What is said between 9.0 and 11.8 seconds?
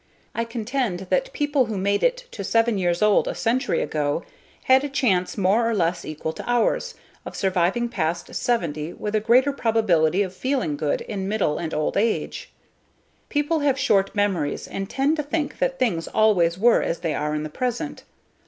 a greater probability of feeling good in middle and